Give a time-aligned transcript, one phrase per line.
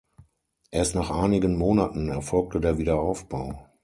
[0.71, 3.69] Erst nach einigen Monaten erfolgte der Wiederaufbau.